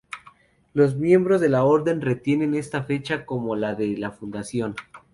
[0.73, 4.73] Los miembros de la Orden retienen esta fecha como la de la fundación.